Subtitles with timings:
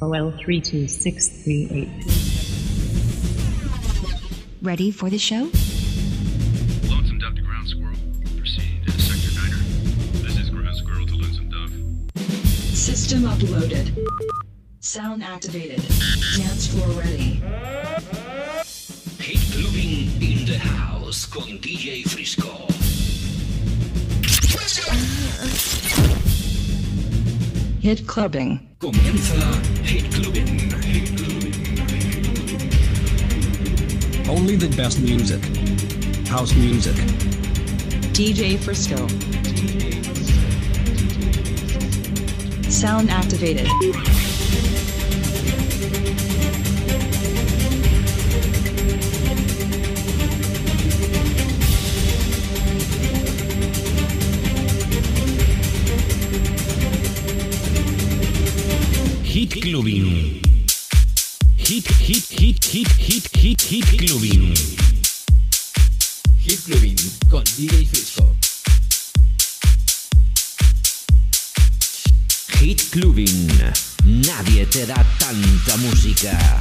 [0.00, 1.88] OL32638.
[4.62, 5.50] Ready for the show?
[6.88, 7.96] Lonesome Dove to Ground Squirrel.
[8.36, 9.58] Proceeding to uh, Sector Niner.
[10.26, 11.72] This is Ground Squirrel to Lonesome Dove.
[12.74, 13.94] System uploaded.
[14.80, 15.82] Sound activated.
[16.36, 17.42] Dance floor ready.
[19.18, 22.66] Hit Clubbing in the House con DJ Frisco.
[24.92, 24.94] Uh,
[26.26, 26.39] uh.
[27.80, 28.60] Hit clubbing.
[28.78, 29.40] Comienza
[29.82, 30.70] Hit Clubbing.
[30.82, 31.54] Hit Clubbing.
[34.28, 35.42] Only the best music.
[36.28, 36.94] House music.
[38.12, 39.08] DJ Frisco.
[42.68, 43.66] Sound activated.
[59.40, 60.42] Hit Clubbing.
[61.56, 64.54] Hit, hit, hit, hit, hit, hit, hit Clubbing.
[66.36, 66.98] Hit Clubbing
[67.30, 68.36] con DJ Frisco.
[72.58, 73.72] Hit Clubbing.
[74.04, 76.60] Nadie te da tanta música.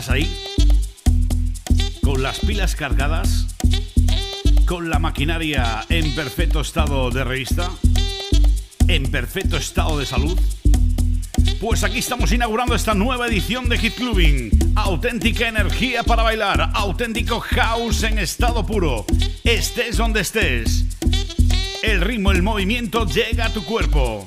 [0.00, 0.34] ¿Estás ahí?
[2.02, 3.48] Con las pilas cargadas,
[4.64, 7.70] con la maquinaria en perfecto estado de revista,
[8.88, 10.40] en perfecto estado de salud.
[11.60, 14.72] Pues aquí estamos inaugurando esta nueva edición de Hit Clubbing.
[14.74, 19.04] Auténtica energía para bailar, auténtico house en estado puro.
[19.44, 20.86] Estés donde estés.
[21.82, 24.24] El ritmo, el movimiento llega a tu cuerpo.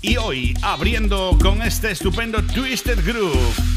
[0.00, 3.67] Y hoy abriendo con este estupendo Twisted Groove.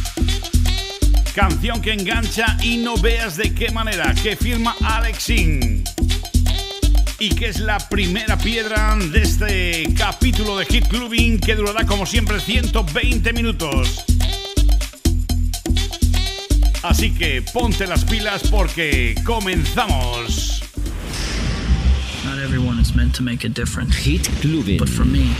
[1.33, 5.83] Canción que engancha y no veas de qué manera, que firma Alex Sin.
[7.21, 12.07] y que es la primera piedra de este capítulo de Hit Clubbing que durará como
[12.07, 14.03] siempre 120 minutos.
[16.81, 20.63] Así que ponte las pilas porque comenzamos.
[22.25, 23.95] Not everyone is meant to make a difference.
[23.95, 24.79] Hit Clubbing.
[24.79, 25.35] But for me,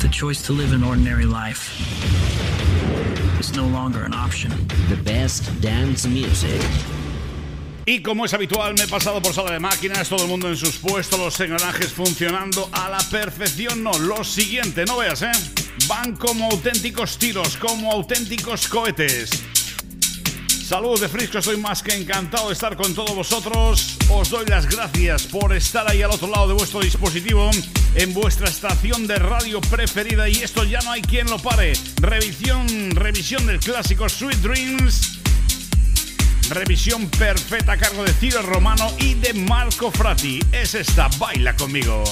[0.00, 1.70] the choice to live an ordinary life
[3.48, 4.50] is no longer an option.
[4.88, 6.60] The best dance music.
[7.86, 10.56] Y como es habitual, me he pasado por sala de máquinas, todo el mundo en
[10.56, 13.82] sus puestos, los engranajes funcionando a la perfección.
[13.82, 15.32] No, lo siguiente, no veas, ¿eh?
[15.86, 19.30] Van como auténticos tiros, como auténticos cohetes.
[20.68, 23.96] Saludos de Frisco, estoy más que encantado de estar con todos vosotros.
[24.10, 27.48] Os doy las gracias por estar ahí al otro lado de vuestro dispositivo,
[27.94, 31.72] en vuestra estación de radio preferida y esto ya no hay quien lo pare.
[32.02, 35.20] Revisión, revisión del clásico Sweet Dreams.
[36.50, 40.38] Revisión perfecta a cargo de Ciro Romano y de Marco Frati.
[40.52, 42.04] Es esta, baila conmigo.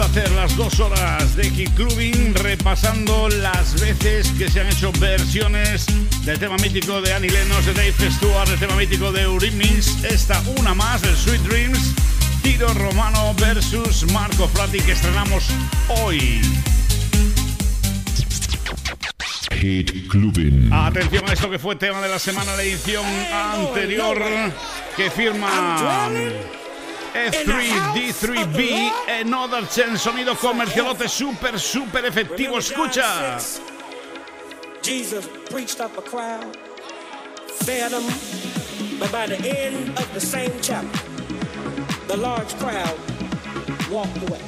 [0.00, 5.86] Hacer las dos horas de Hit Clubbing repasando las veces que se han hecho versiones
[6.24, 10.40] del tema mítico de Annie Lennox, de Dave Stewart, del tema mítico de Eurythmics, esta
[10.58, 11.94] una más, el Sweet Dreams,
[12.42, 15.44] Tiro Romano versus Marco Frati que estrenamos
[15.88, 16.40] hoy.
[19.60, 20.72] Hit Clubbing.
[20.72, 24.22] Atención a esto que fue tema de la semana, la edición anterior
[24.96, 26.08] que firma
[27.14, 32.58] F3D3B, Another Chance, sonido comercialote súper, súper efectivo.
[32.58, 33.38] Escucha.
[34.82, 36.56] Jesus preached up a crowd,
[37.64, 38.04] fed them,
[38.98, 40.98] but by the end of the same chapter,
[42.06, 42.98] the large crowd
[43.90, 44.40] walked away.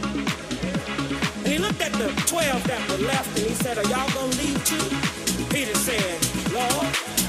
[1.45, 4.35] And he looked at the 12 that were left and he said, Are y'all gonna
[4.37, 5.47] leave too?
[5.51, 6.21] Peter said,
[6.55, 7.20] and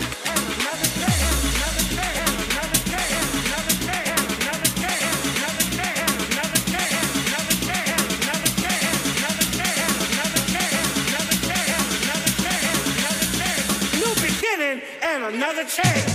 [15.33, 16.10] another chance.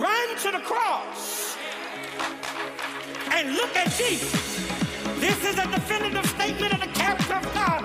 [0.00, 1.58] Run to the cross
[3.32, 4.66] and look at Jesus.
[5.18, 7.79] This is a definitive statement of the character of God.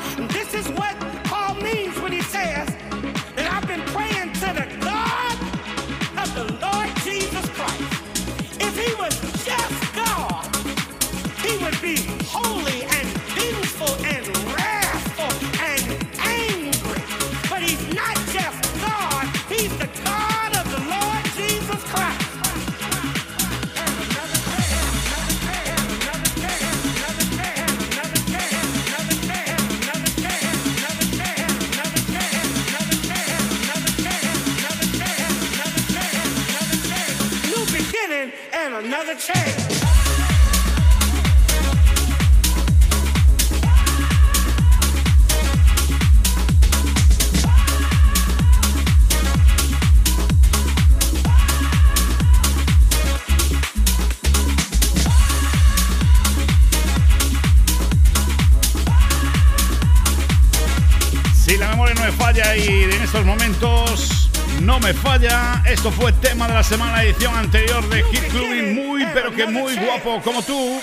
[64.85, 69.33] Me falla, esto fue tema de la semana edición anterior de Hit Clubbing, muy pero
[69.33, 70.79] que muy guapo como tú.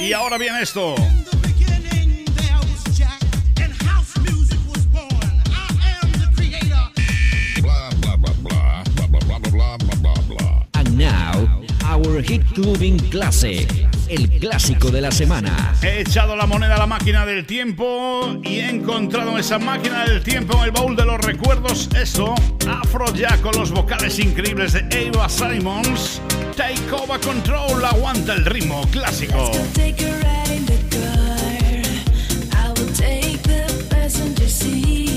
[0.00, 0.94] Y ahora viene esto.
[10.72, 13.68] And now, our hit clubbing classic,
[14.14, 15.74] el clásico de la semana.
[15.82, 20.04] He echado la moneda a la máquina del tiempo y he encontrado en esa máquina
[20.04, 22.34] del tiempo, en el baúl de los recuerdos, eso,
[22.68, 26.20] Afro ya con los vocales increíbles de Ava Simons.
[26.56, 29.50] Take over control, aguanta el ritmo clásico.
[29.74, 31.82] Take a ride in the car.
[32.52, 35.13] I will take the passenger seat.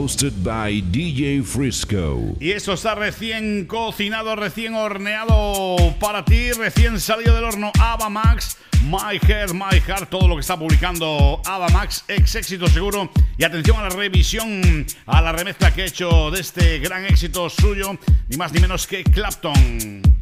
[0.00, 2.34] hosted by DJ Frisco.
[2.40, 8.56] Y eso está recién cocinado, recién horneado para ti, recién salido del horno Ava Max,
[8.84, 13.10] My Head, My Heart, todo lo que está publicando Ava Max, ex éxito seguro.
[13.36, 17.50] Y atención a la revisión, a la remezcla que he hecho de este gran éxito
[17.50, 20.19] suyo, ni más ni menos que Clapton.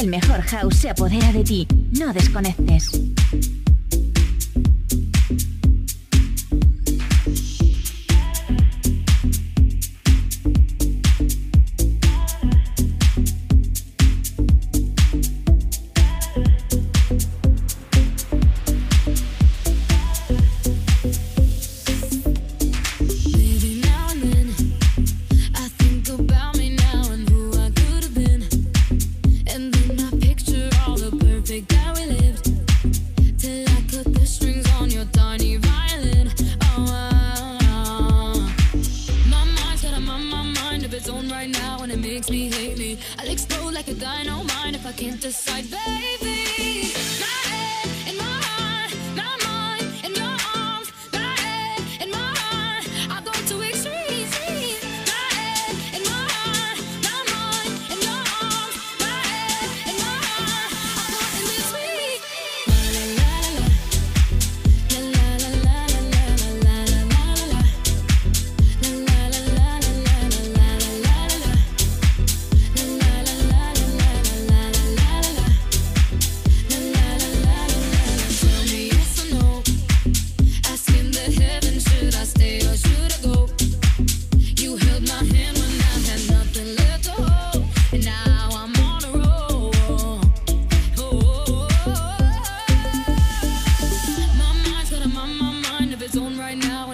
[0.00, 1.68] El mejor house se apodera de ti.
[1.98, 2.90] No desconectes.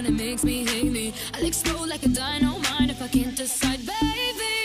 [0.07, 1.13] it makes me hate me.
[1.33, 4.56] I'll explode like a dynamite if I can't decide, baby.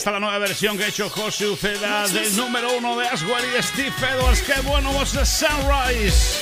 [0.00, 3.06] Y esta es la nueva versión que ha hecho José Uceda del número uno de
[3.06, 4.40] Aswell y Steve Edwards.
[4.40, 6.39] ¡Qué bueno was the sunrise!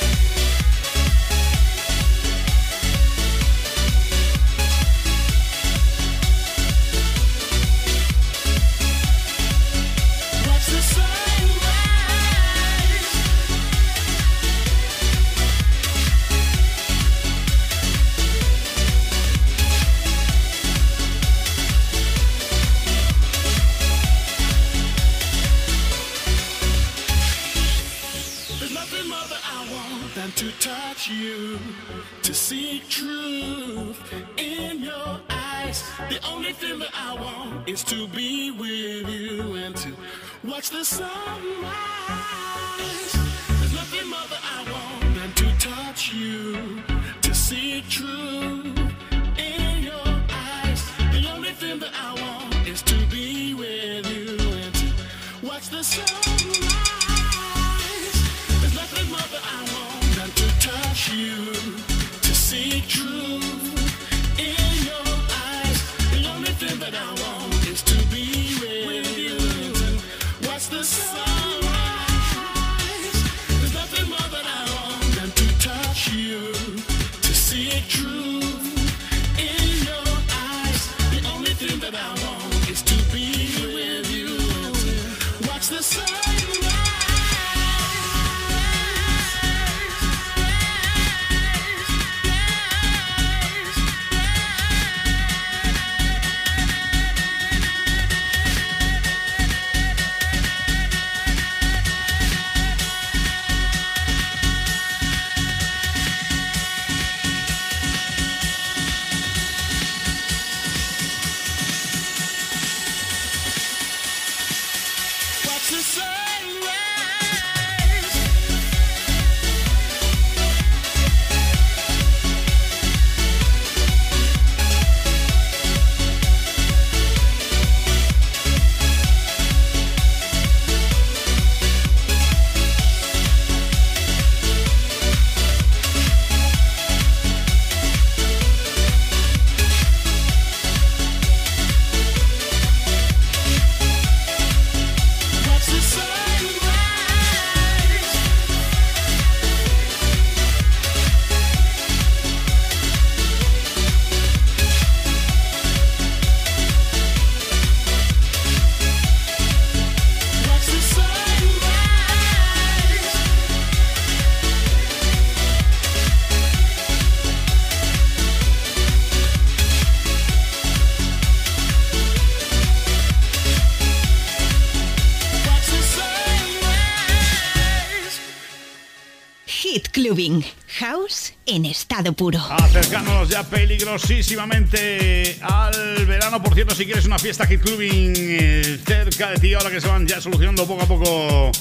[182.12, 182.38] Puro.
[182.50, 186.42] Acercándonos ya peligrosísimamente al verano.
[186.42, 189.88] Por cierto, si quieres una fiesta Hit Clubbing eh, cerca de ti, ahora que se
[189.88, 191.52] van ya solucionando poco a poco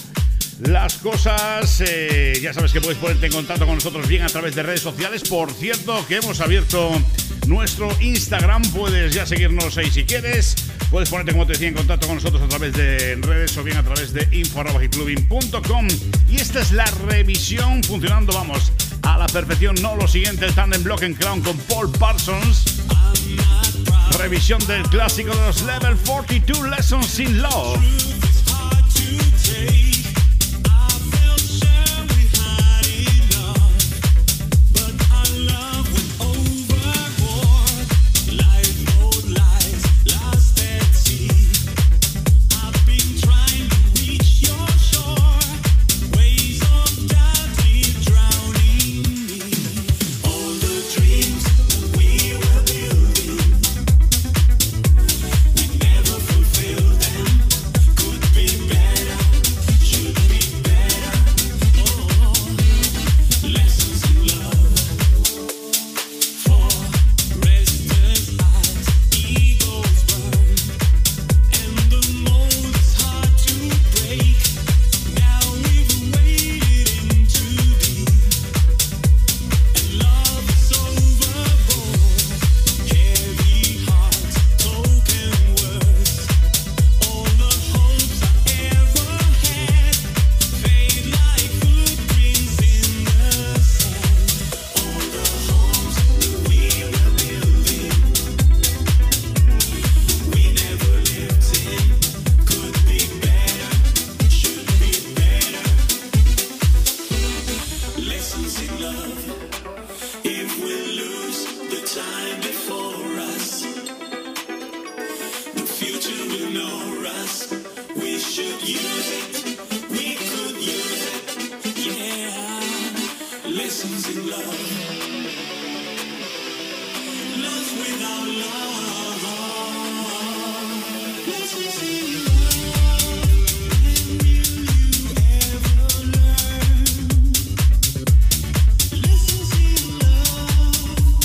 [0.61, 4.55] las cosas, eh, ya sabes que puedes ponerte en contacto con nosotros bien a través
[4.55, 5.23] de redes sociales.
[5.29, 6.91] Por cierto, que hemos abierto
[7.47, 8.61] nuestro Instagram.
[8.71, 10.55] Puedes ya seguirnos ahí si quieres.
[10.89, 13.77] Puedes ponerte, como te decía, en contacto con nosotros a través de redes o bien
[13.77, 15.87] a través de info.hitclubbing.com.
[16.29, 18.71] Y esta es la revisión funcionando, vamos,
[19.17, 19.75] a la perfección.
[19.81, 22.81] No lo siguiente, el Tandem Block and Crown con Paul Parsons.
[24.17, 28.06] Revisión del clásico de los Level 42 Lessons in Love.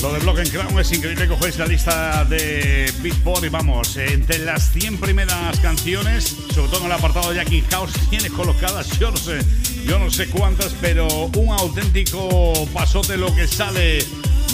[0.02, 1.28] Lo de Block and Crown es increíble.
[1.28, 6.86] Cogéis la lista de Beatport y vamos, entre las 100 primeras canciones, sobre todo en
[6.86, 9.38] el apartado de Jackie House, tiene colocadas, sé,
[9.86, 14.04] yo no sé cuántas, pero un auténtico pasote lo que sale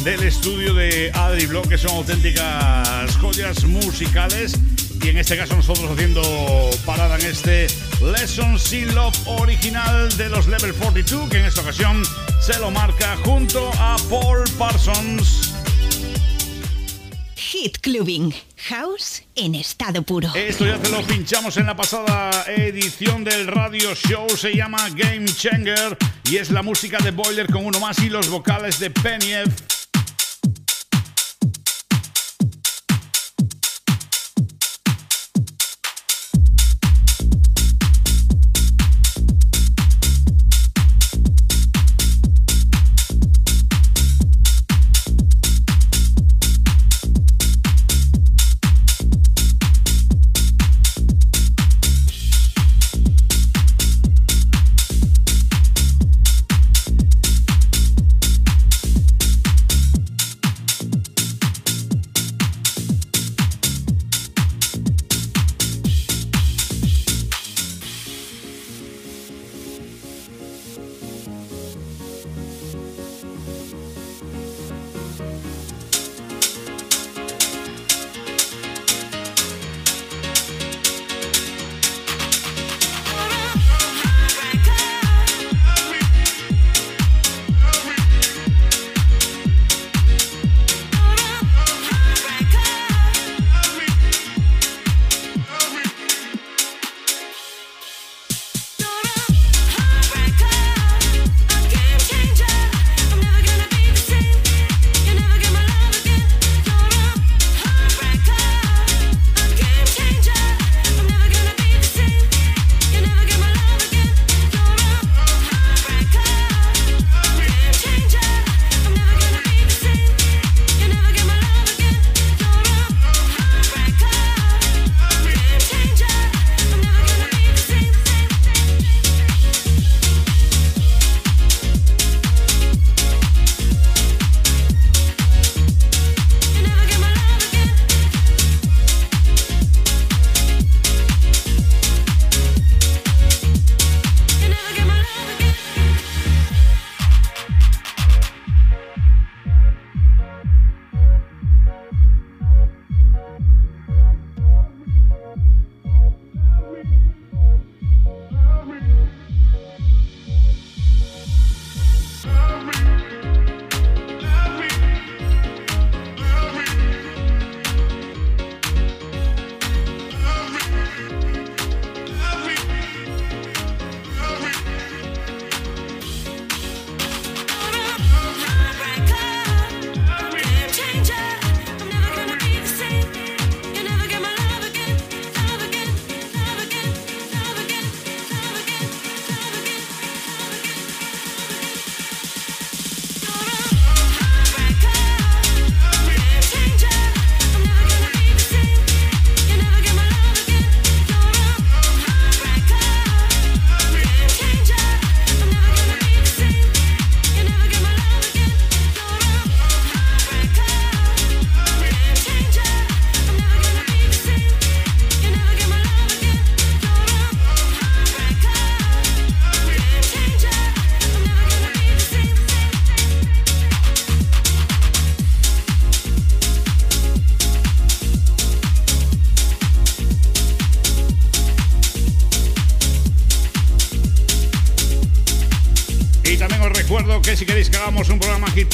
[0.05, 4.55] del estudio de Adri Block, que son auténticas joyas musicales.
[5.03, 6.23] Y en este caso nosotros haciendo
[6.85, 7.67] parada en este
[8.01, 12.03] Lessons in Love original de los Level 42, que en esta ocasión
[12.41, 15.58] se lo marca junto a Paul Parsons.
[17.61, 18.33] Hit Clubbing.
[18.69, 20.33] House en estado puro.
[20.37, 24.29] Esto ya te lo pinchamos en la pasada edición del radio show.
[24.29, 25.97] Se llama Game Changer
[26.31, 29.33] y es la música de Boiler con uno más y los vocales de Penny.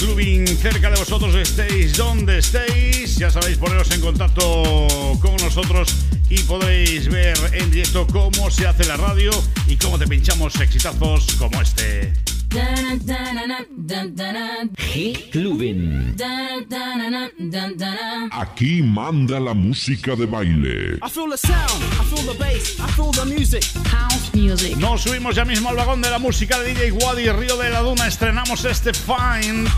[0.05, 3.17] Clubbing cerca de vosotros, estéis donde estéis.
[3.17, 4.87] Ya sabéis, poneros en contacto
[5.19, 5.95] con nosotros
[6.29, 9.31] y podréis ver en directo cómo se hace la radio
[9.67, 12.13] y cómo te pinchamos exitazos como este.
[14.95, 16.15] Clubbing.
[18.31, 21.01] Aquí manda la música de baile.
[21.03, 23.65] I feel the sound, I feel the bass, I feel the music.
[23.91, 24.77] House music.
[24.77, 27.81] Nos subimos ya mismo al vagón de la música de DJ Wadi Río de la
[27.81, 28.07] Duna.
[28.07, 29.69] Estrenamos este Fine.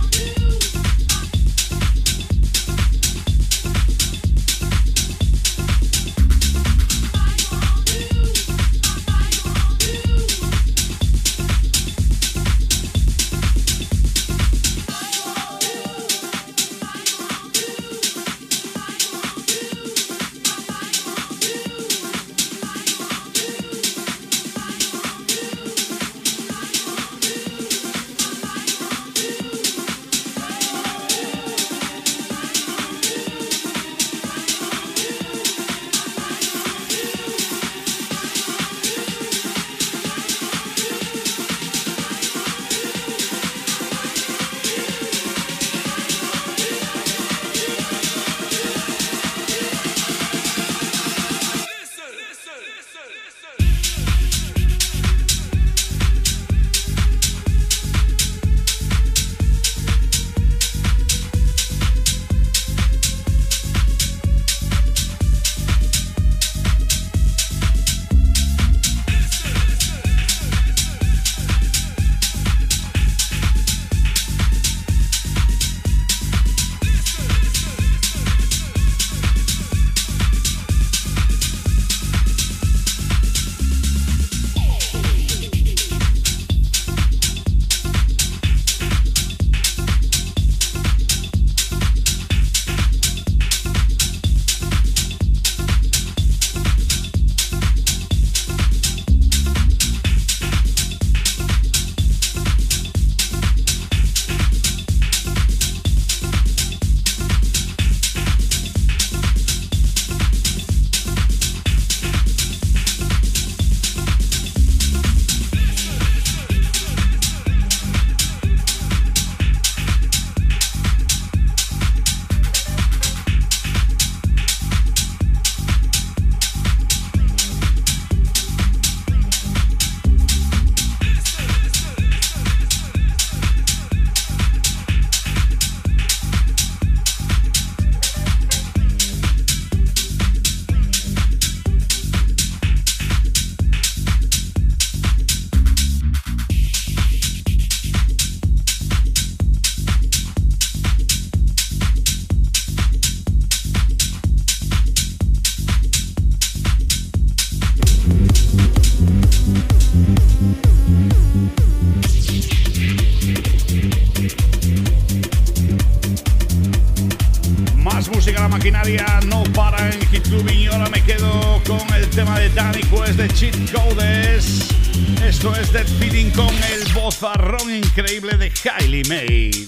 [178.97, 179.66] De Kylie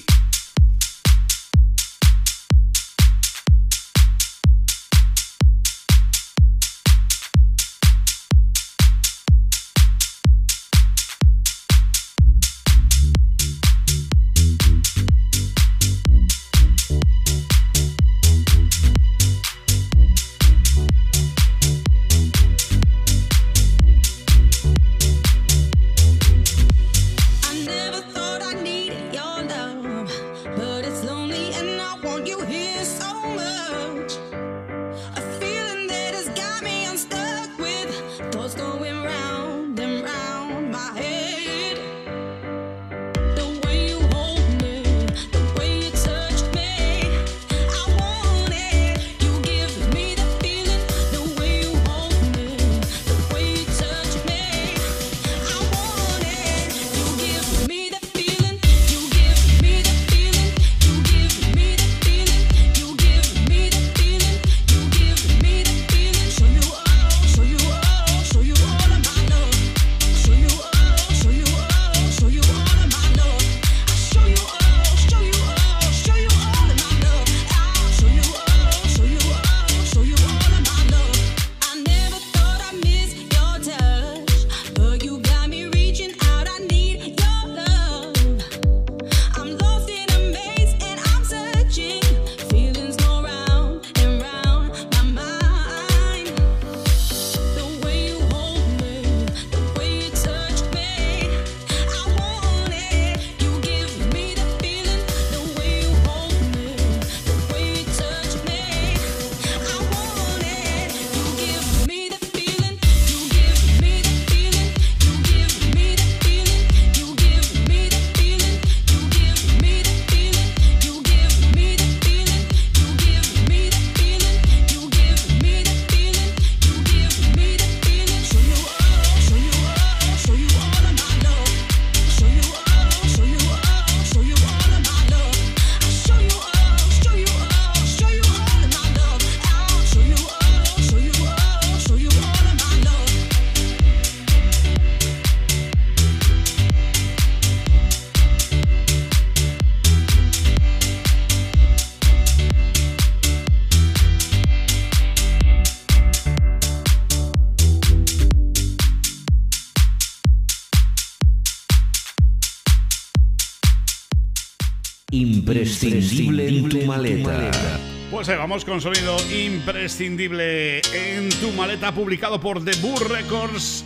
[168.37, 173.85] vamos con sonido imprescindible en tu maleta, publicado por The Burr Records.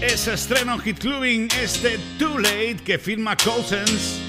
[0.00, 4.27] Es estreno Hit Clubbing, este Too Late que firma Cousins.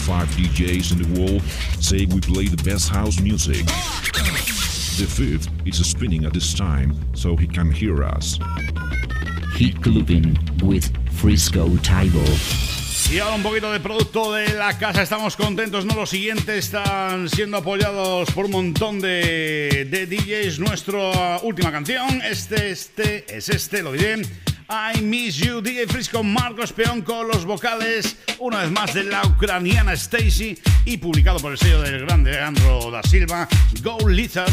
[0.00, 1.42] five DJs in the world
[1.80, 3.64] say we play the best house music.
[4.96, 8.38] The fifth is spinning at this time, so he can hear us.
[9.54, 12.24] Hit Clubbing with Frisco Table.
[13.12, 15.94] Y ahora un poquito de producto de la casa, estamos contentos, ¿no?
[15.94, 20.60] Lo siguiente, están siendo apoyados por un montón de, de DJs.
[20.60, 24.22] Nuestra última canción, este, este, es este, lo diré.
[24.72, 29.20] I Miss You, DJ Frisco, Marcos Peón con los vocales, una vez más de la
[29.26, 33.48] ucraniana Stacy y publicado por el sello del grande Leandro da Silva,
[33.82, 34.46] Go Lethal.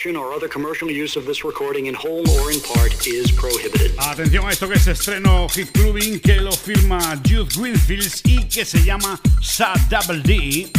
[0.00, 3.92] reproduction or other commercial use of this recording in whole or in part is prohibited.
[3.98, 8.64] Atención a esto que es estreno Hit Clubbing que lo firma Jude Greenfields y que
[8.64, 10.70] se llama Sad Double D.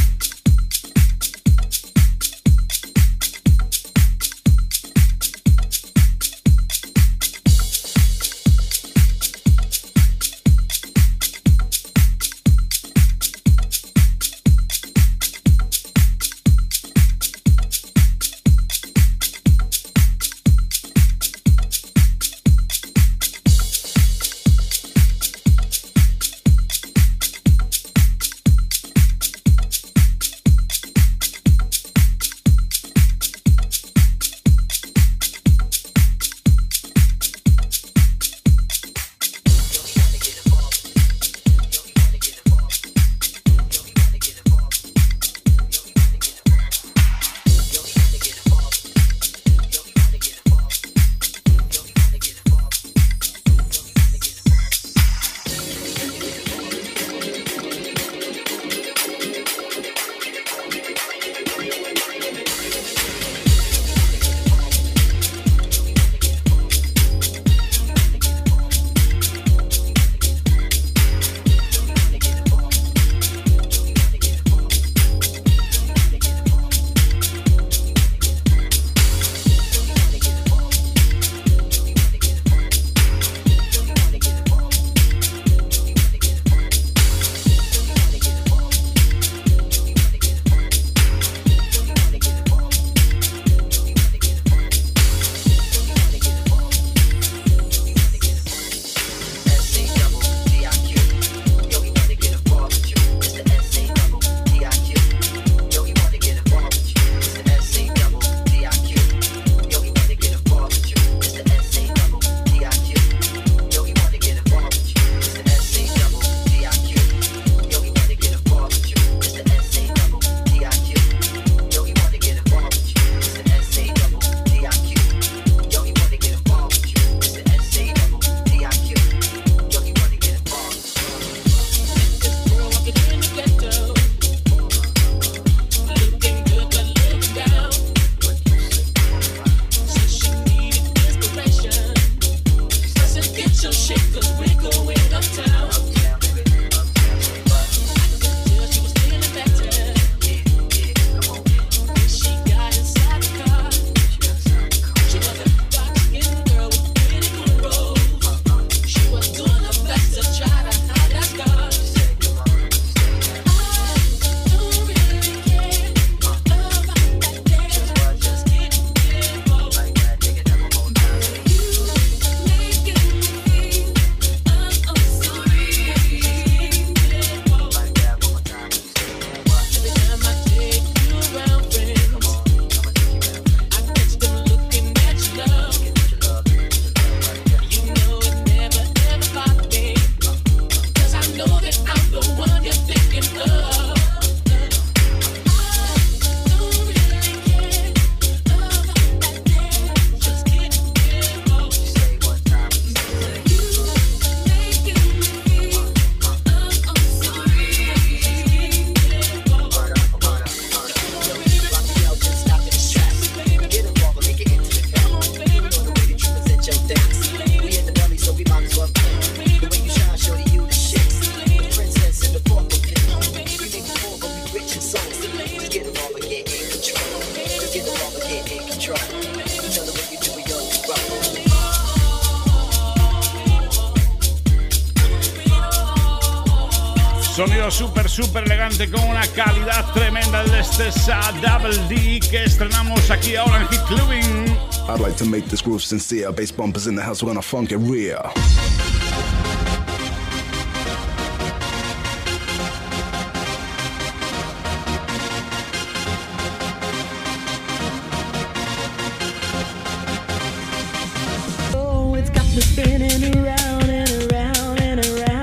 [245.21, 246.31] to make this groove sincere.
[246.31, 248.31] Bass bumpers in the house, we're gonna funk it real.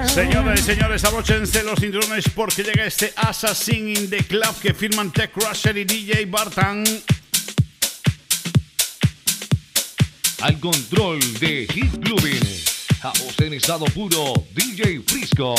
[0.09, 5.12] Señoras y señores, abróchense los cinturones porque llega este Assassin in the Club que firman
[5.12, 6.85] Tech Crusher y DJ Bartan.
[10.41, 12.43] Al control de Hit Clubbing.
[13.01, 15.55] House en estado puro, DJ Frisco.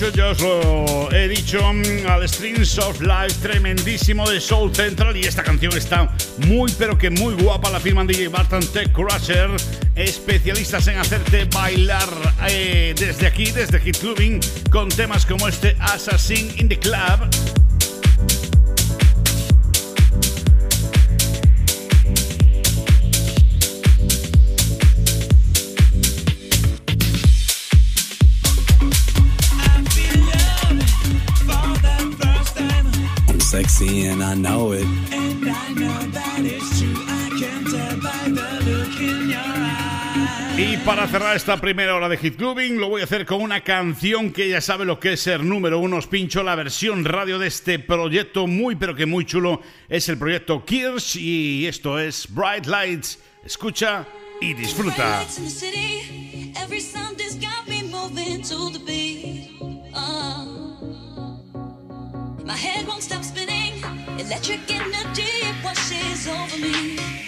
[0.00, 5.20] Mucho, os lo he dicho, mm, al Strings of Life tremendísimo de Soul Central y
[5.22, 6.10] esta canción está
[6.48, 9.48] muy pero que muy guapa, la firman DJ Barton Tech Crusher,
[9.94, 12.08] especialistas en hacerte bailar
[12.48, 14.40] eh, desde aquí, desde Hit Clubbing,
[14.70, 17.45] con temas como este Assassin in the Club.
[33.76, 34.86] Sexy and I know it.
[35.12, 36.94] And I know that it's true.
[37.06, 40.58] I can tell by the look in your eyes.
[40.58, 43.62] Y para cerrar esta primera hora de Hit Clubbing, lo voy a hacer con una
[43.62, 45.96] canción que ya sabe lo que es ser número uno.
[45.96, 49.60] Os pincho la versión radio de este proyecto muy, pero que muy chulo.
[49.88, 53.18] Es el proyecto Kirsch y esto es Bright Lights.
[53.44, 54.06] Escucha
[54.40, 55.20] y disfruta.
[55.20, 59.52] Lights in the city, every sound has got me moving to the beat.
[62.46, 63.55] My head won't stop spinning,
[64.20, 65.30] electric energy
[65.62, 67.25] washes over me.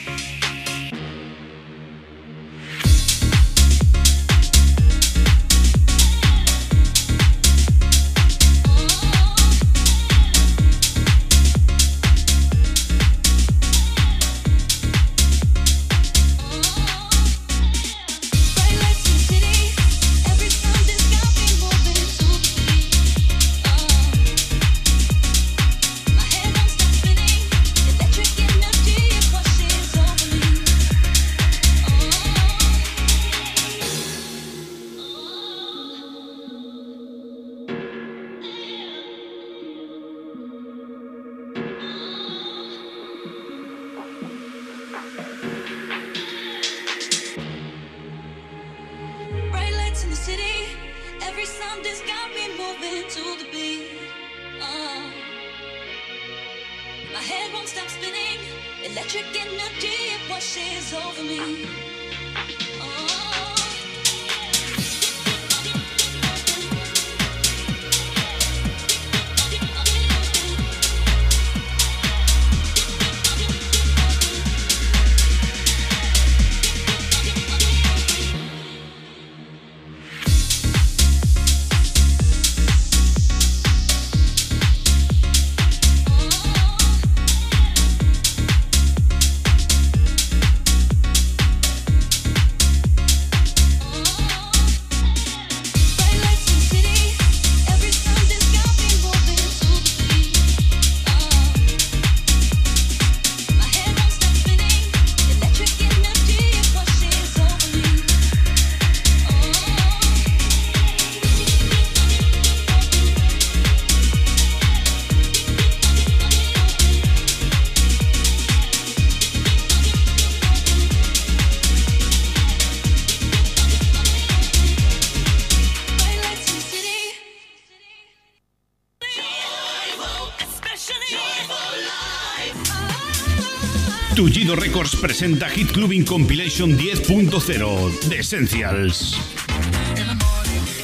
[135.18, 139.18] Presenta Hit Clubbing Compilation 10.0 de Essentials.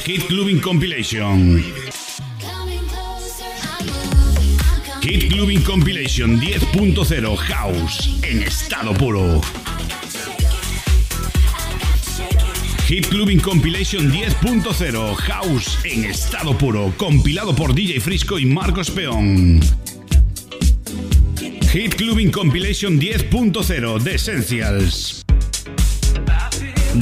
[0.04, 1.62] Hit Clubbing Compilation.
[5.02, 9.40] Hit Clubbing Compilation 10.0 House en estado puro.
[12.88, 19.60] Hit Clubbing Compilation 10.0 House en estado puro, compilado por DJ Frisco y Marcos Peón.
[21.74, 25.24] Hit Clubbing Compilation 10.0 de Essentials.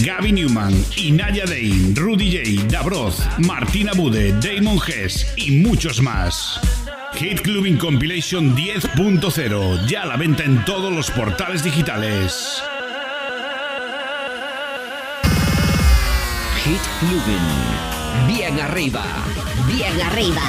[0.02, 6.58] Gaby Newman, Inaya Dane, Rudy J, Dabroz, Martina Bude, Damon Hess y muchos más.
[7.16, 12.62] Hit Clubbing Compilation 10.0, ya a la venta en todos los portales digitales.
[16.64, 18.34] Hit Clubbing.
[18.34, 19.04] Bien arriba.
[19.66, 20.42] Bien arriba.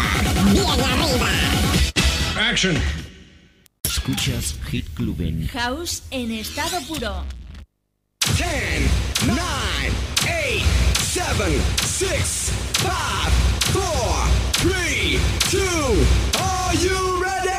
[0.53, 1.27] Bien arriba.
[2.37, 3.02] Action.
[4.03, 5.47] Escuchas Hit Clubbing.
[5.47, 7.23] House en estado puro.
[8.37, 8.49] 10,
[9.27, 9.39] 9,
[10.23, 10.65] 8,
[11.01, 12.51] 7, 6,
[12.81, 12.91] 5,
[13.71, 13.81] 4,
[14.61, 15.19] 3,
[15.51, 15.61] 2,
[16.37, 17.49] are you ready?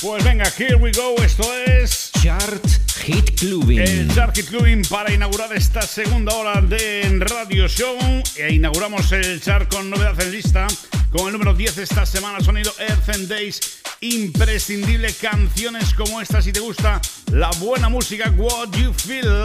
[0.00, 2.64] Pues venga, here we go, esto es Chart
[3.02, 3.80] Hit Clubbing.
[3.80, 7.98] El Chart Hit Clubbing para inaugurar esta segunda hora de Radio Show.
[8.36, 10.68] E inauguramos el chart con novedad en lista.
[11.16, 13.78] Con el número 10 esta semana, sonido Earth and Days.
[14.00, 17.00] Imprescindible canciones como esta si te gusta
[17.30, 19.44] la buena música, What You Feel.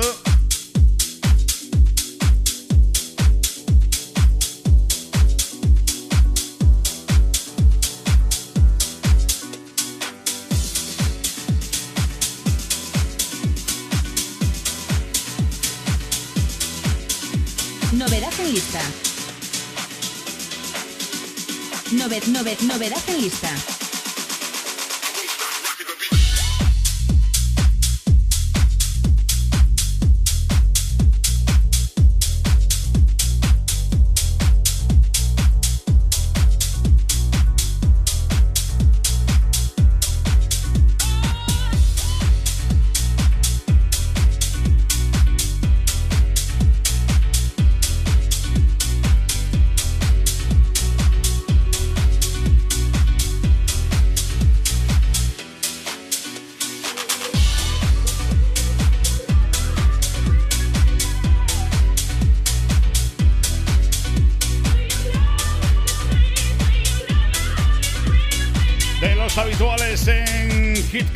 [17.92, 19.09] Novedad en lista.
[22.64, 23.79] Novedad en lista.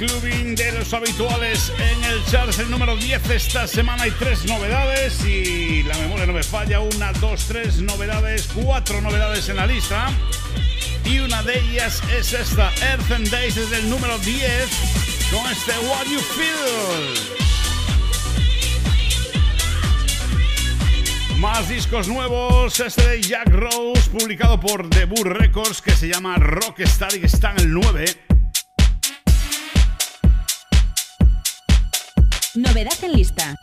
[0.06, 5.24] Clubbing, de los habituales en el chart, el número 10 esta semana hay tres novedades
[5.24, 10.12] y la memoria no me falla, una, dos, tres novedades, cuatro novedades en la lista
[11.06, 14.68] y una de ellas es esta, Earth and Days desde el número 10
[15.32, 17.39] con este What You Feel.
[21.39, 27.16] Más discos nuevos, este de Jack Rose, publicado por Debut Records, que se llama Rockstar
[27.16, 28.32] y que está en el 9.
[32.84, 33.62] Novedad en lista.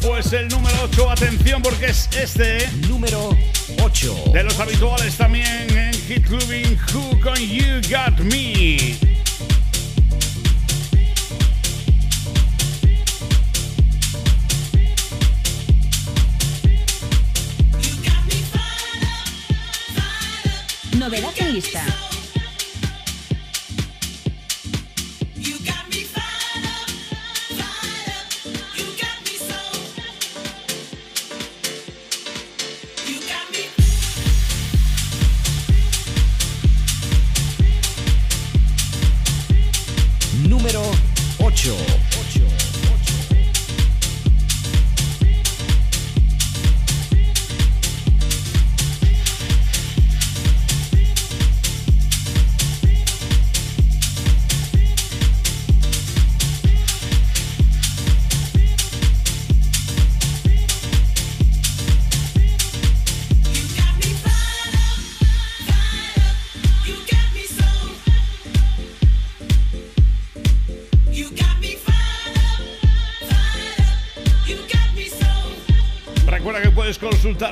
[0.00, 2.68] Pues el número 8, atención porque es este.
[2.88, 3.36] Número
[3.82, 4.14] 8.
[4.32, 5.46] De los habituales también
[5.76, 8.96] en Hit Clubbing, Who Con You Got Me.
[20.96, 22.07] Novedad en lista.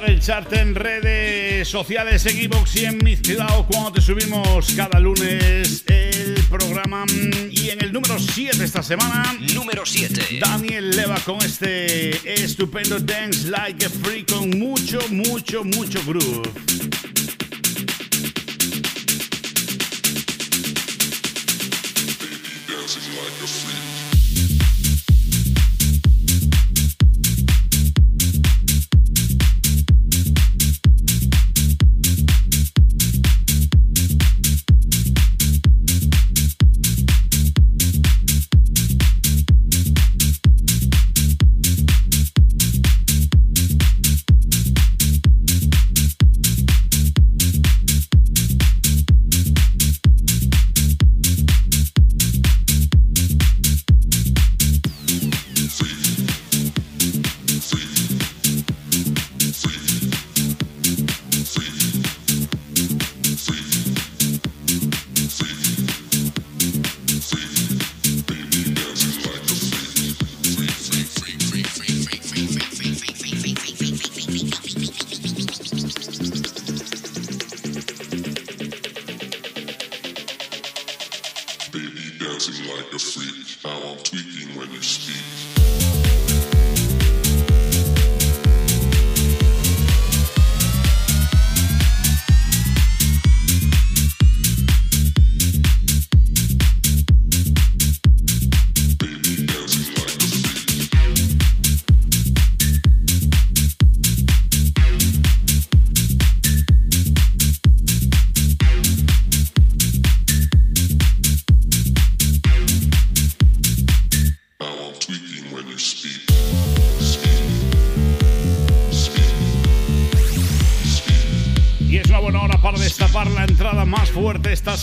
[0.04, 4.72] El chart en redes sociales, en iVoox y en Mi Ciudad o cuando te subimos
[4.74, 7.04] cada lunes el programa.
[7.50, 10.38] Y en el número 7 esta semana, Número 7.
[10.40, 16.75] Daniel Leva con este estupendo Dance Like a Free con mucho, mucho, mucho groove.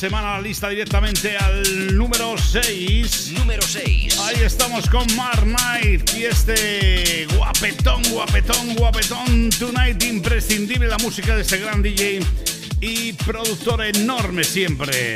[0.10, 3.32] Semana la lista directamente al número 6.
[3.38, 4.20] Número 6.
[4.20, 11.43] Ahí estamos con Mar Knight y este guapetón, guapetón, guapetón Tonight imprescindible la música de
[11.43, 12.20] este gran DJ
[12.82, 15.16] y productor enorme siempre.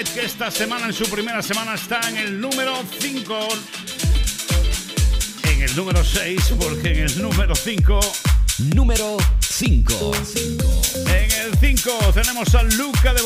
[0.00, 3.48] Tonight que esta semana en su primera semana está en el número 5.
[5.44, 8.00] En el número 6 porque en el número 5
[8.74, 10.12] Número 5.
[11.06, 13.19] En el 5 tenemos a Luca de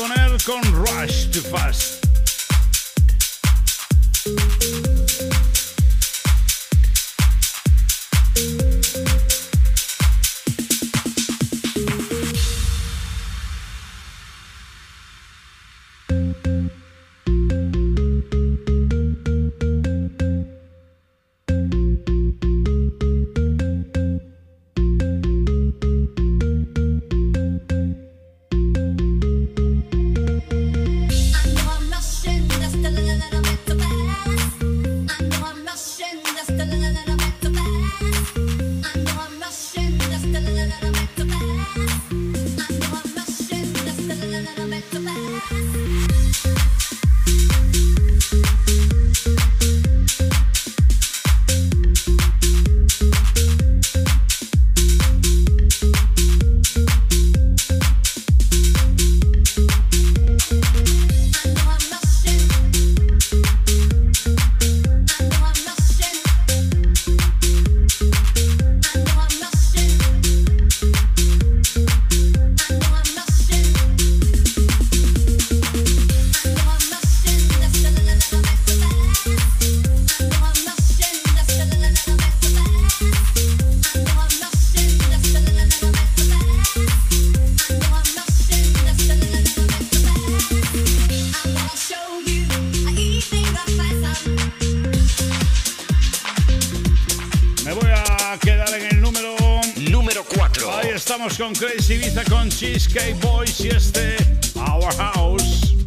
[101.15, 104.17] estamos con Crazy Ibiza con Cheesecake Boys y este
[104.55, 105.84] Our House.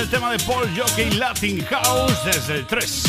[0.00, 2.99] El tema de Paul Jockey Latin House desde el 3.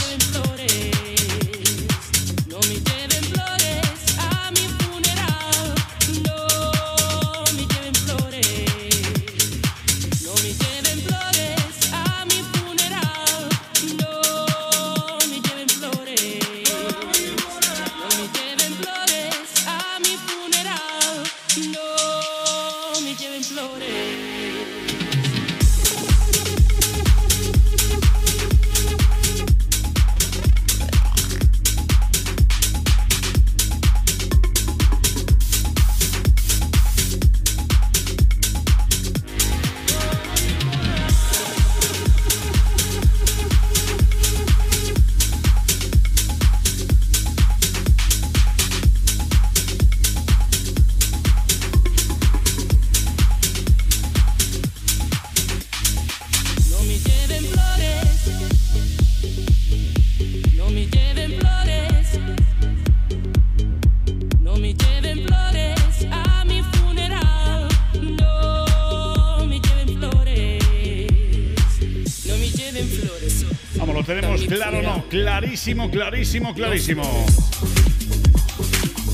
[75.63, 77.03] Clarísimo, clarísimo, clarísimo.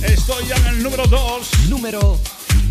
[0.01, 1.67] Estoy ya en el número 2.
[1.67, 2.17] Número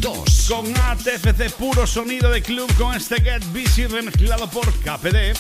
[0.01, 0.47] 2.
[0.49, 5.37] Con ATFC puro sonido de club con este Get Busy remezclado por KPD.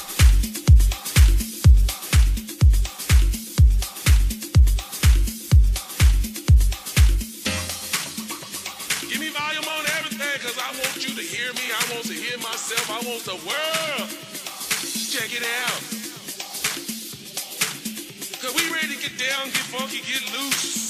[9.09, 11.73] Give me volume on everything, cause I want you to hear me.
[11.73, 12.91] I want to hear myself.
[12.91, 14.11] I want the world.
[15.11, 15.96] Check it out.
[18.43, 20.86] Cause we ready to get down, get funky, get loose.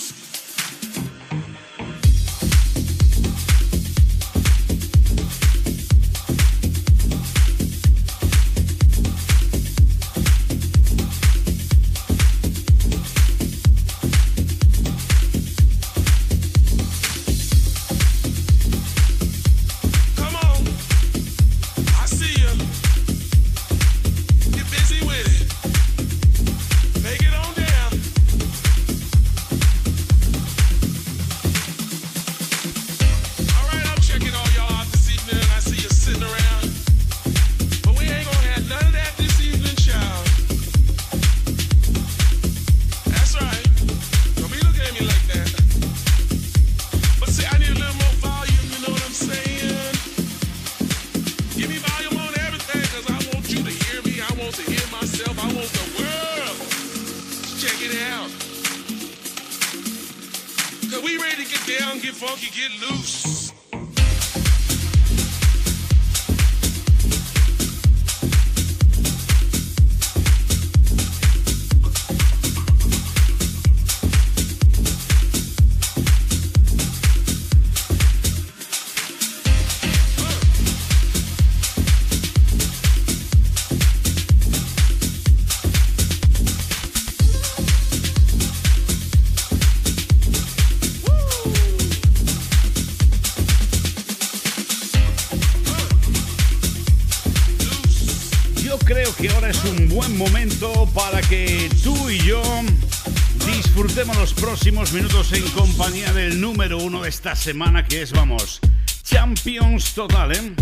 [107.26, 108.60] Esta semana que es, vamos,
[109.02, 110.54] Champions Total, ¿eh?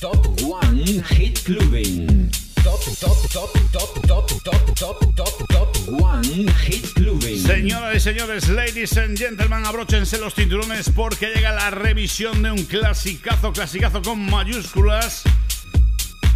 [0.00, 2.30] Top One Hit Clubbing.
[2.62, 7.36] Top, top, top, top, top, top, top, top, top One Hit Clubbing.
[7.36, 12.64] Señoras y señores, ladies and gentlemen, abróchense los cinturones porque llega la revisión de un
[12.64, 15.24] clasicazo, clasicazo con mayúsculas.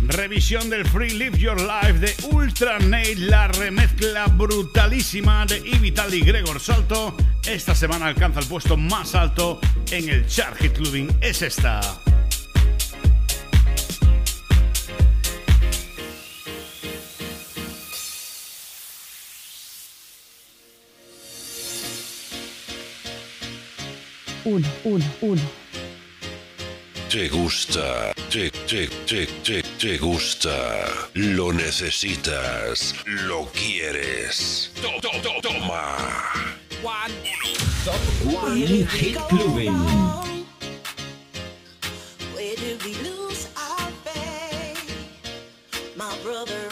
[0.08, 6.22] Revisión del Free Live Your Life de Ultra Nate, la remezcla brutalísima de Ivital y
[6.22, 7.16] Gregor Salto.
[7.46, 9.60] Esta semana alcanza el puesto más alto
[9.90, 11.08] en el Chart Hit Clubbing.
[11.20, 11.80] Es esta.
[24.44, 25.42] Uno, uno, uno.
[27.10, 34.72] Te gusta, te, te, te, te, te gusta, lo necesitas, lo quieres.
[34.80, 35.96] To- to- to- Toma.
[36.82, 37.10] one.
[38.32, 40.20] One hit gluing.
[46.22, 46.69] brother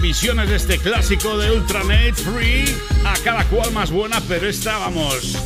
[0.00, 2.64] revisiones de este clásico de Ultranet Free,
[3.04, 5.36] a cada cual más buena, pero esta, vamos,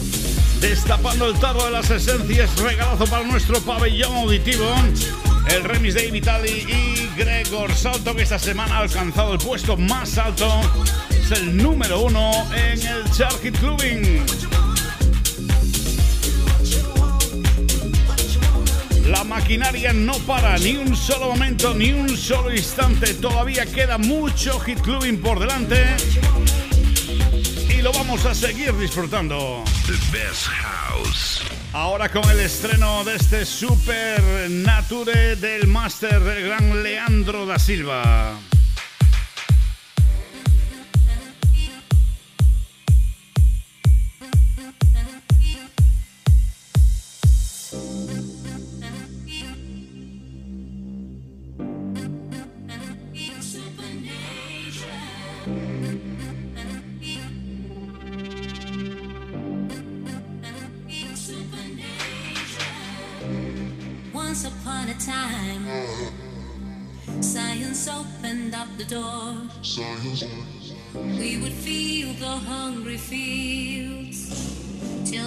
[0.60, 4.70] destapando el tarro de las esencias, regalazo para nuestro pabellón auditivo.
[5.48, 10.18] El remix de Vitali y Gregor Salto, que esta semana ha alcanzado el puesto más
[10.18, 10.60] alto,
[11.10, 13.56] es el número uno en el Chart Hit
[19.52, 23.12] maquinaria no para ni un solo momento, ni un solo instante.
[23.12, 25.76] Todavía queda mucho hit clubbing por delante.
[27.68, 29.62] Y lo vamos a seguir disfrutando.
[29.86, 31.42] The best house.
[31.74, 38.32] Ahora con el estreno de este Super Nature del máster del gran Leandro da Silva.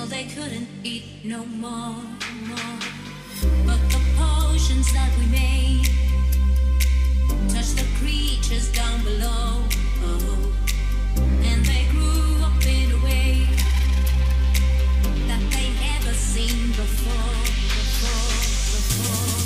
[0.06, 1.96] Till they couldn't eat no more.
[2.48, 2.80] more.
[3.66, 5.86] But the potions that we made
[7.50, 9.64] touched the creatures down below.
[10.04, 10.54] Oh,
[11.44, 13.48] and they grew up in a way
[15.28, 17.36] that they never seen before,
[17.78, 18.36] before,
[18.74, 19.45] before,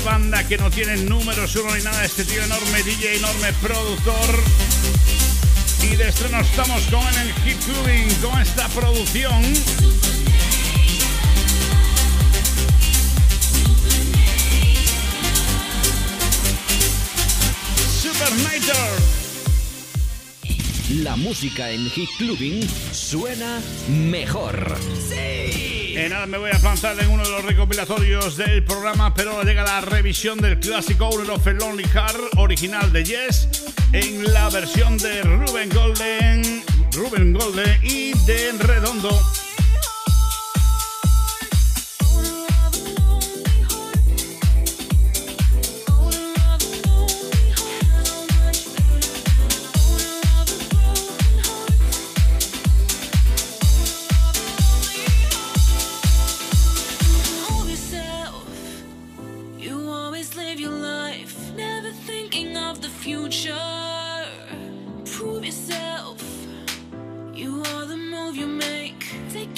[0.00, 2.04] Banda que no tiene números uno ni nada.
[2.04, 4.42] Este tío enorme, DJ enorme, productor.
[5.82, 9.42] Y de estreno estamos con en el Hit Clubbing con esta producción.
[18.02, 19.02] Supernator.
[21.02, 24.78] La música en Hit Clubbing suena mejor.
[25.08, 25.71] Sí.
[25.94, 29.44] En nada me voy a plantar en uno de los recopilatorios del programa, pero ahora
[29.44, 33.48] llega la revisión del clásico Owner of a Lonely Heart original de Yes
[33.92, 39.20] en la versión de Ruben Golden, Ruben Golden y de Redondo.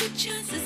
[0.00, 0.63] Your chances,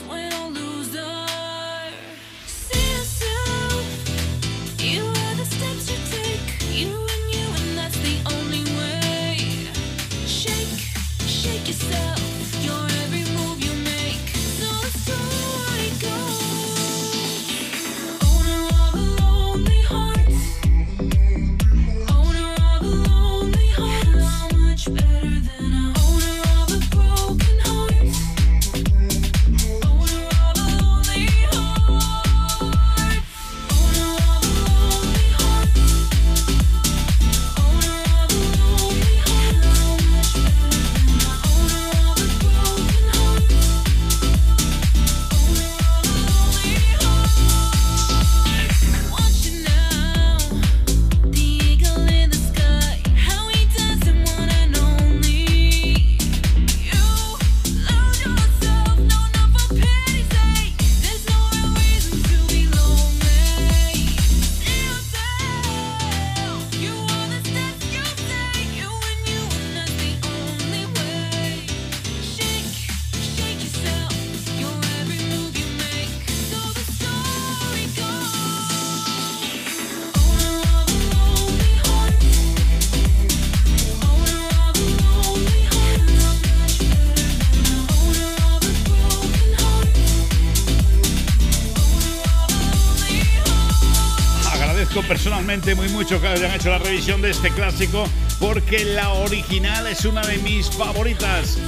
[96.08, 98.08] mucho que hayan hecho la revisión de este clásico
[98.40, 101.58] porque la original es una de mis favoritas.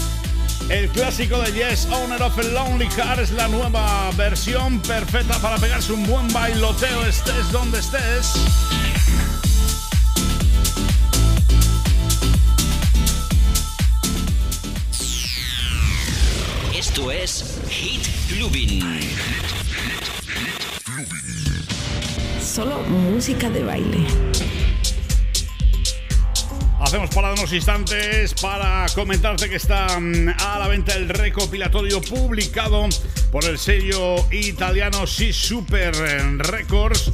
[0.70, 5.58] El clásico de Yes, Owner of a Lonely Heart es la nueva versión perfecta para
[5.58, 8.32] pegarse un buen bailoteo estés donde estés.
[16.74, 19.49] Esto es Hit Clubbing.
[23.20, 24.06] De baile.
[26.80, 32.88] Hacemos parada unos instantes para comentarte que está mm, a la venta el recopilatorio publicado
[33.30, 35.94] por el sello italiano Si Super
[36.38, 37.12] Records.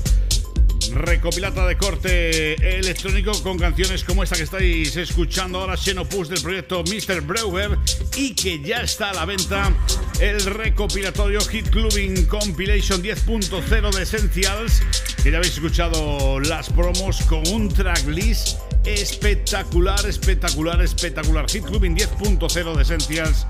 [0.93, 6.85] Recopilata de corte electrónico con canciones como esta que estáis escuchando ahora, Xenopus del proyecto
[6.85, 7.21] Mr.
[7.23, 7.77] Brewer
[8.17, 9.73] y que ya está a la venta
[10.21, 14.83] el recopilatorio Hit Clubbing Compilation 10.0 de Essentials,
[15.27, 21.51] que ya habéis escuchado las promos con un tracklist espectacular, espectacular, espectacular.
[21.51, 23.45] Hit Clubbing 10.0 de Essentials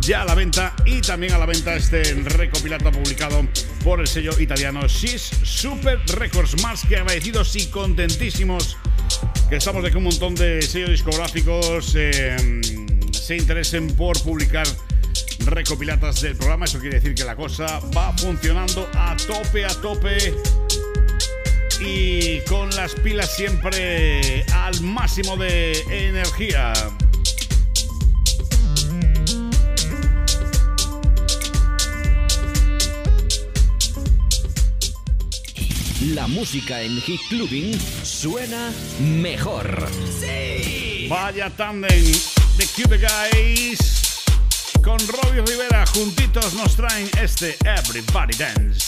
[0.00, 3.46] ya a la venta y también a la venta este recopilato publicado
[3.84, 6.62] por el sello italiano Sys Super Records.
[6.62, 8.78] Más que agradecidos y contentísimos
[9.50, 12.62] que estamos de que un montón de sellos discográficos eh,
[13.12, 14.66] se interesen por publicar
[15.44, 16.64] recopilatas del programa.
[16.64, 20.34] Eso quiere decir que la cosa va funcionando a tope, a tope
[21.80, 26.72] y con las pilas siempre al máximo de energía.
[36.14, 39.88] La música en Hit Clubbing suena mejor.
[41.08, 42.04] Vaya tándem
[42.56, 43.98] de Cube Guys
[44.88, 48.87] con Robbie Rivera juntitos nos traen este Everybody Dance.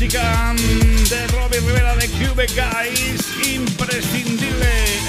[0.00, 3.20] De Robbie Rivera de Cube Guys.
[3.54, 4.66] Imprescindible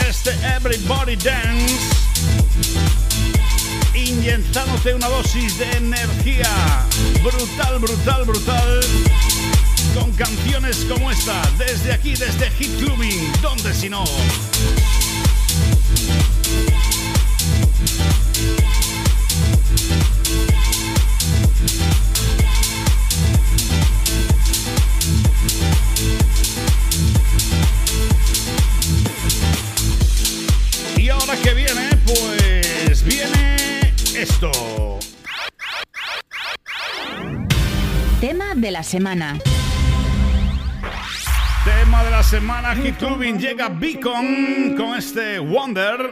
[0.09, 1.95] este Everybody Dance.
[3.95, 6.85] Inyectándote una dosis de energía.
[7.23, 8.81] Brutal, brutal, brutal.
[9.97, 11.41] Con canciones como esta.
[11.57, 13.31] Desde aquí, desde Hit Clubbing.
[13.41, 14.03] ¿Dónde si no?
[38.81, 39.37] La semana.
[41.63, 46.11] Tema de la semana, Hit Clubbing llega Beacon con este Wonder.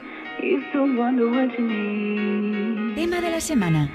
[2.94, 3.90] Tema de la semana.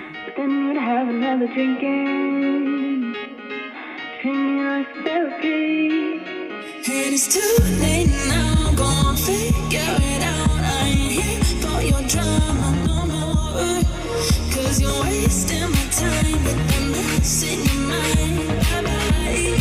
[14.65, 18.49] Cause you're wasting my time with the mess in your mind.
[18.49, 19.59] Bye bye.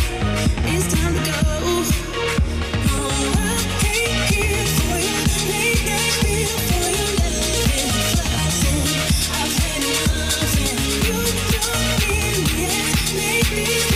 [0.72, 1.32] It's time to go.
[2.86, 3.14] No, I
[4.32, 4.96] here for
[5.52, 5.80] night
[6.24, 6.88] feel for
[7.76, 8.80] and flashing.
[9.36, 9.52] I've
[10.96, 11.12] you
[13.52, 13.93] don't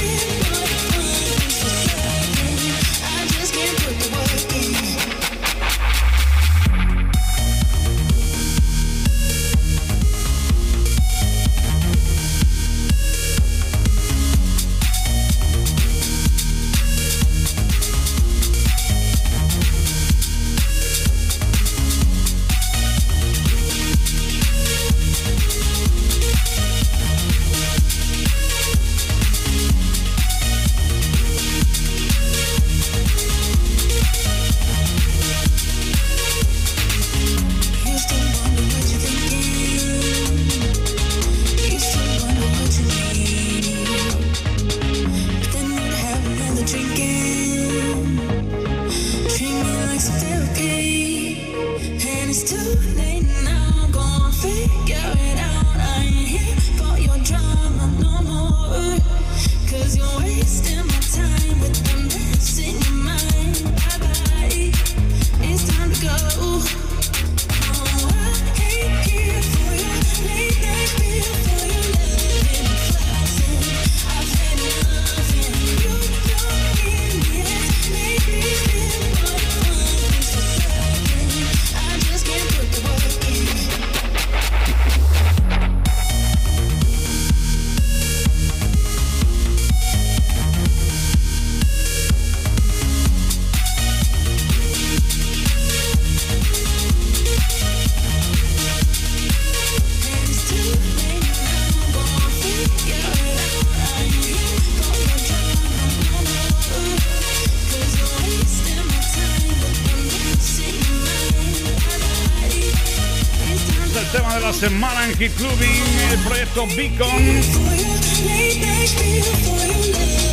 [116.58, 117.40] proyecto Beacon.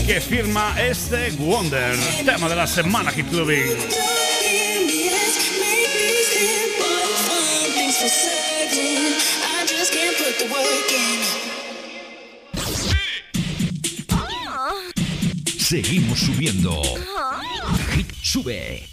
[0.06, 1.97] Que firma este Wonder.
[2.26, 3.77] Tema de la semana Hit Clubbing.
[15.57, 16.81] Seguimos subiendo.
[17.93, 18.88] Hit sube.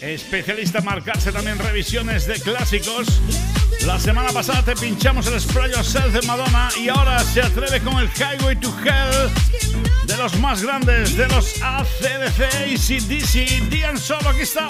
[0.00, 3.06] especialista en marcarse también revisiones de clásicos.
[3.80, 7.98] La semana pasada te pinchamos el Spray Yourself de Madonna y ahora se atreve con
[7.98, 9.30] el Highway to Hell
[10.06, 13.68] de los más grandes, de los ACDC y CDC.
[13.68, 14.68] Dian Solo, aquí está.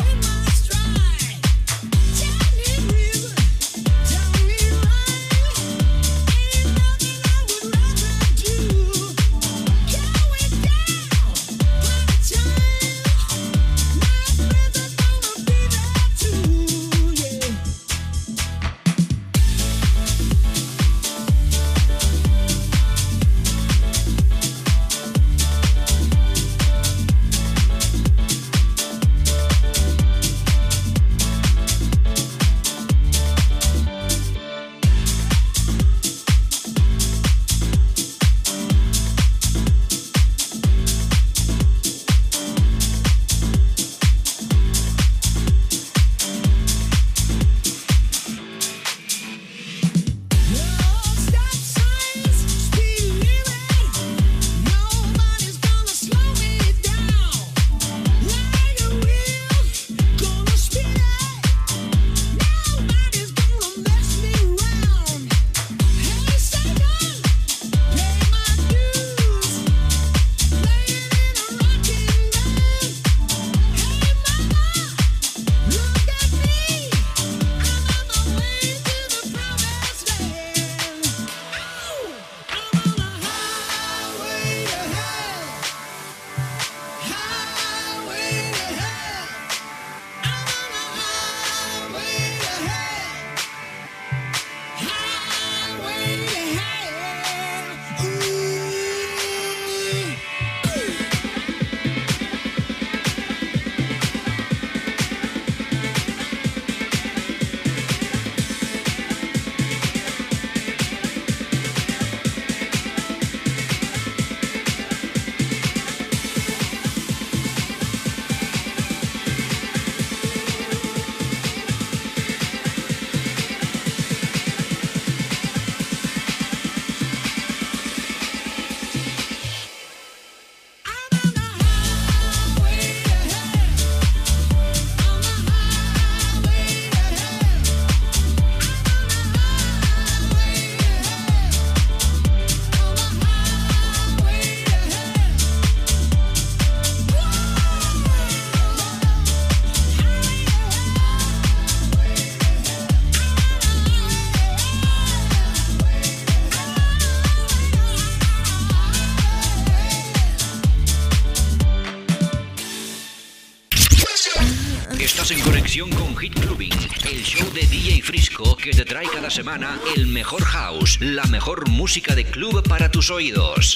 [169.33, 173.75] Semana el mejor house, la mejor música de club para tus oídos.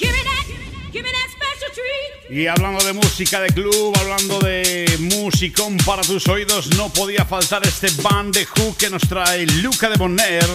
[2.29, 7.65] Y hablando de música de club, hablando de musicón para tus oídos, no podía faltar
[7.65, 10.45] este band de Who que nos trae Luca de Bonner.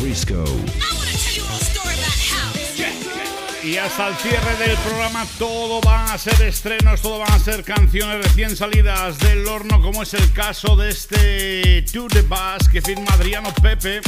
[0.00, 0.44] Frisco.
[3.62, 7.62] Y hasta el cierre del programa todo van a ser estrenos, todo van a ser
[7.62, 12.80] canciones recién salidas del horno, como es el caso de este To The Bass que
[12.80, 14.00] firma Adriano Pepe.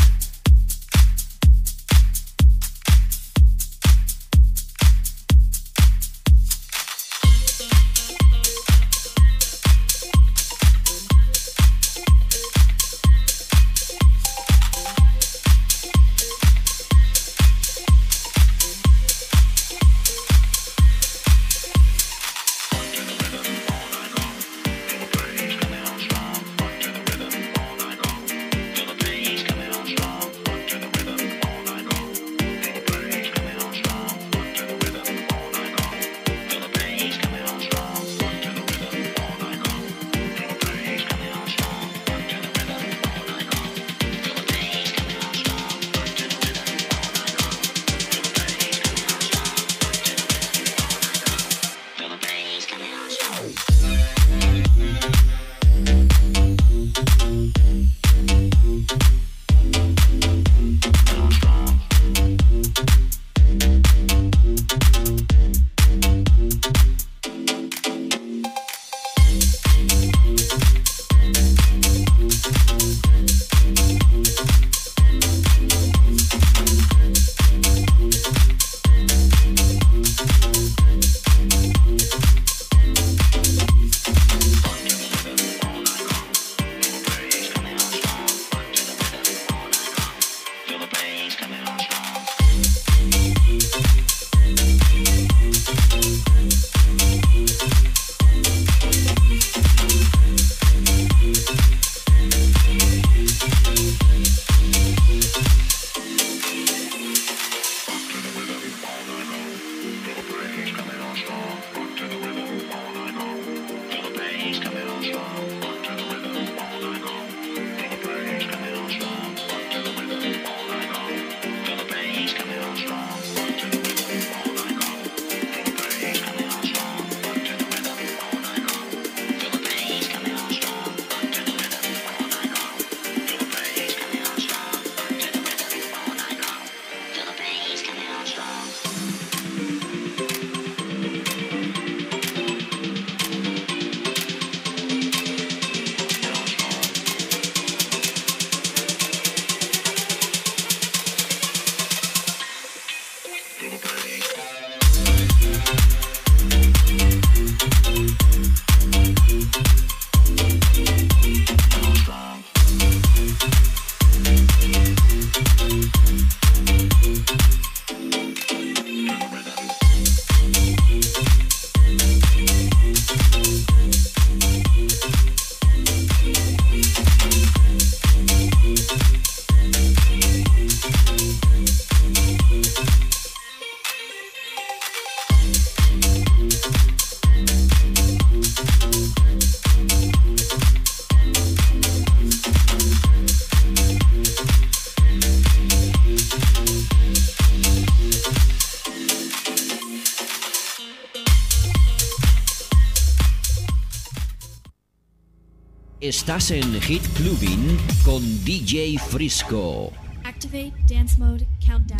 [206.12, 209.90] Estás en Hit Clubbing con DJ Frisco.
[210.24, 211.98] Activate dance mode countdown.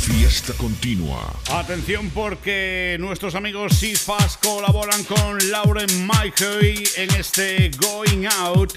[0.00, 1.38] Fiesta continua.
[1.52, 8.72] Atención porque nuestros amigos Sifas colaboran con Lauren Michael en este Going Out.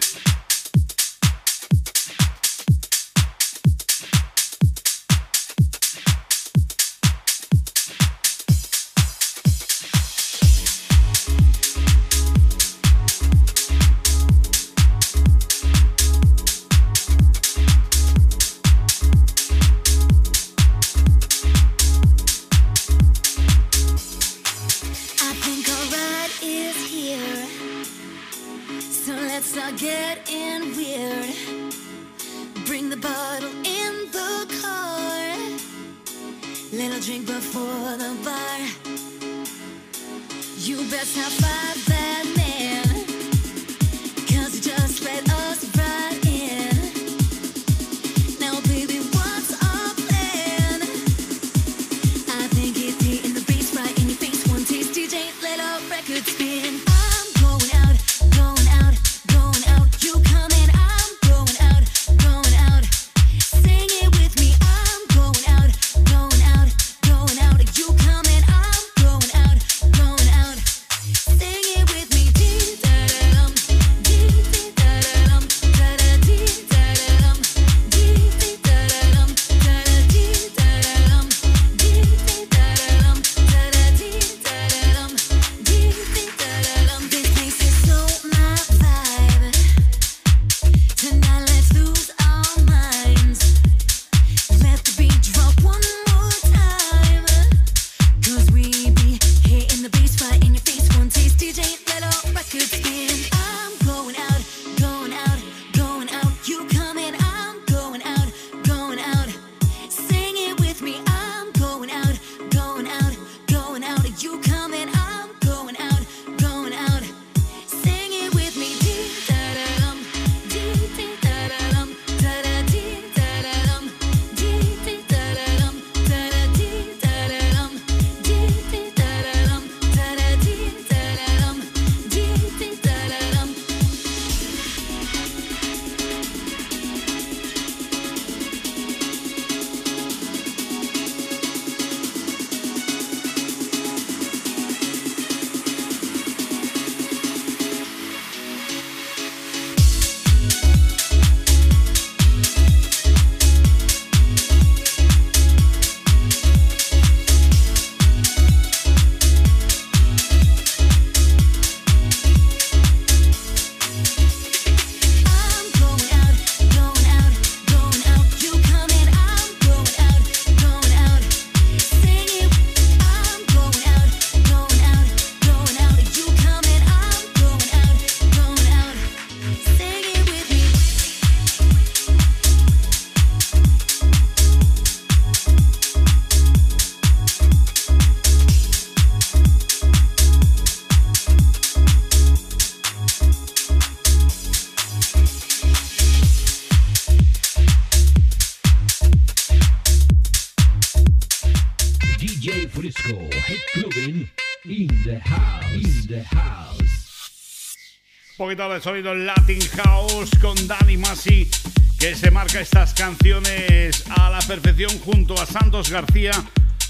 [208.52, 211.50] Poquito de sonido Latin House con Dani Masi,
[211.98, 216.34] que se marca estas canciones a la perfección junto a Santos García,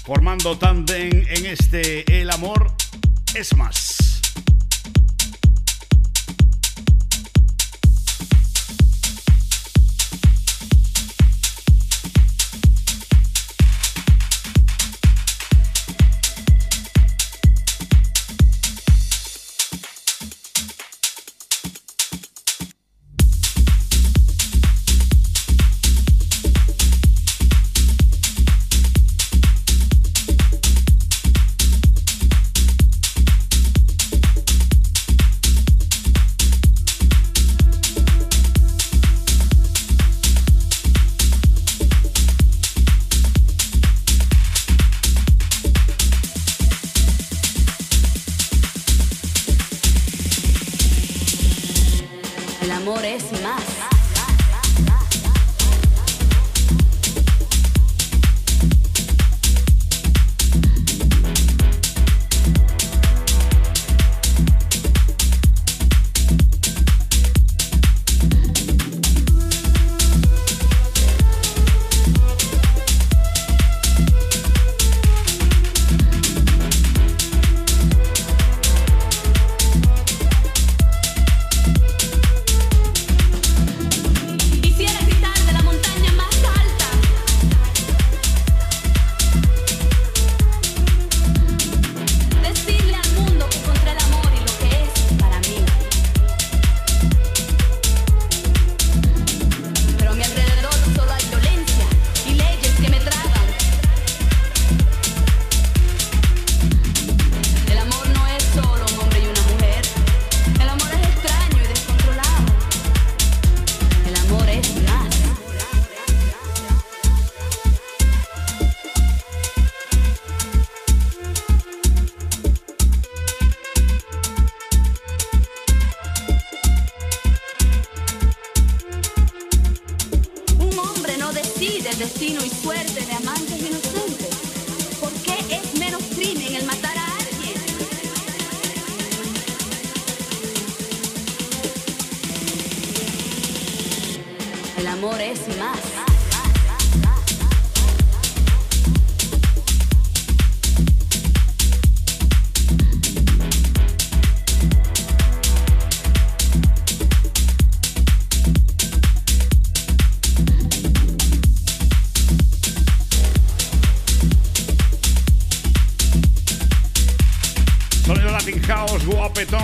[0.04, 2.72] formando tándem en este El amor
[3.34, 3.81] es más.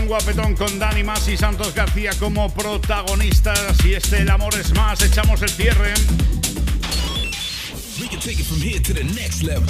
[0.08, 3.84] Guapetón, con Dani Mas y Santos García como protagonistas.
[3.84, 5.92] Y este El amor es más, echamos el cierre.
[8.00, 9.68] We can take it from here to the next level.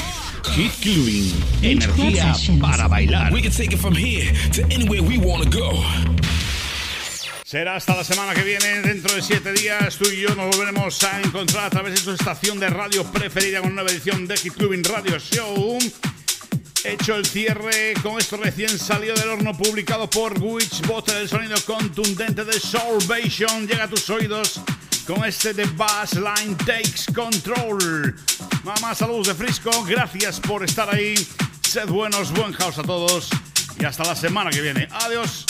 [0.54, 3.32] Hit Clubbing, energía para bailar.
[3.32, 5.82] We can take it from here to anywhere we want to go.
[7.44, 11.02] Será hasta la semana que viene, dentro de siete días, tú y yo nos volveremos
[11.04, 14.36] a encontrar a través de su estación de radio preferida con una nueva edición de
[14.36, 15.78] Hit Clubbing Radio Show.
[16.88, 22.46] Hecho el cierre con esto recién salido del horno publicado por Witchbot, el sonido contundente
[22.46, 24.62] de Salvation llega a tus oídos
[25.06, 28.16] con este de Bass Line Takes Control.
[28.64, 31.14] Mamá, saludos de Frisco, gracias por estar ahí.
[31.60, 33.28] Sed buenos, buen house a todos
[33.78, 34.88] y hasta la semana que viene.
[34.90, 35.47] Adiós.